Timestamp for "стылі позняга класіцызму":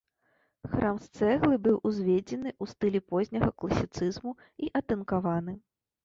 2.71-4.31